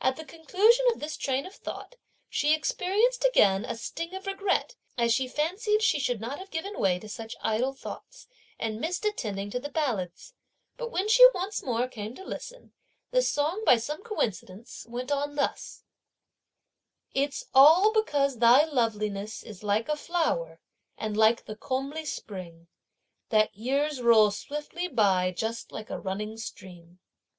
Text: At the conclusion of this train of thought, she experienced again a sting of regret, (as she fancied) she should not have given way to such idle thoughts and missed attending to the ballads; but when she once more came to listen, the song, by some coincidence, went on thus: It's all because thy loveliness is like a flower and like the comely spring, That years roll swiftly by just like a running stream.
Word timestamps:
At 0.00 0.16
the 0.16 0.24
conclusion 0.24 0.86
of 0.90 1.00
this 1.00 1.18
train 1.18 1.44
of 1.44 1.54
thought, 1.54 1.96
she 2.30 2.54
experienced 2.54 3.26
again 3.26 3.66
a 3.66 3.76
sting 3.76 4.14
of 4.14 4.26
regret, 4.26 4.74
(as 4.96 5.12
she 5.12 5.28
fancied) 5.28 5.82
she 5.82 6.00
should 6.00 6.18
not 6.18 6.38
have 6.38 6.50
given 6.50 6.80
way 6.80 6.98
to 6.98 7.10
such 7.10 7.36
idle 7.42 7.74
thoughts 7.74 8.26
and 8.58 8.80
missed 8.80 9.04
attending 9.04 9.50
to 9.50 9.60
the 9.60 9.68
ballads; 9.68 10.32
but 10.78 10.90
when 10.90 11.10
she 11.10 11.28
once 11.34 11.62
more 11.62 11.88
came 11.88 12.14
to 12.14 12.24
listen, 12.24 12.72
the 13.10 13.20
song, 13.20 13.62
by 13.66 13.76
some 13.76 14.02
coincidence, 14.02 14.86
went 14.88 15.12
on 15.12 15.34
thus: 15.34 15.84
It's 17.12 17.44
all 17.54 17.92
because 17.92 18.38
thy 18.38 18.64
loveliness 18.64 19.42
is 19.42 19.62
like 19.62 19.90
a 19.90 19.96
flower 19.98 20.58
and 20.96 21.18
like 21.18 21.44
the 21.44 21.54
comely 21.54 22.06
spring, 22.06 22.68
That 23.28 23.54
years 23.54 24.00
roll 24.00 24.30
swiftly 24.30 24.88
by 24.88 25.32
just 25.32 25.70
like 25.70 25.90
a 25.90 26.00
running 26.00 26.38
stream. 26.38 26.98